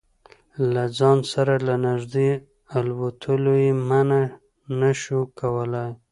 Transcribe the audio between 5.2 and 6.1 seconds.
کولای.